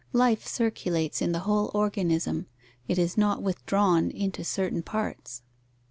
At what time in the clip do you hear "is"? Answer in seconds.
2.97-3.19